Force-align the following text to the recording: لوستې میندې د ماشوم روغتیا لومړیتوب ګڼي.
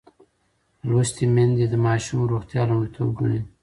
لوستې 0.89 1.25
میندې 1.35 1.65
د 1.69 1.75
ماشوم 1.85 2.19
روغتیا 2.31 2.61
لومړیتوب 2.69 3.07
ګڼي. 3.19 3.39